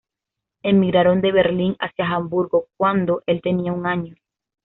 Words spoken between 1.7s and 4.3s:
hacia Hamburgo cuando el tenía un año.